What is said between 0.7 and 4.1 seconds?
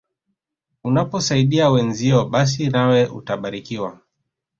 Unaposaidia wenzio basi nawe utabarikiwa.